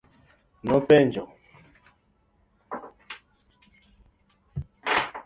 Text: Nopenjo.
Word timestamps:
Nopenjo. 0.65 1.23